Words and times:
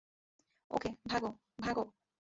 ওকে, 0.71 0.89
ভাগো, 1.07 1.29
ভাগো। 1.59 1.83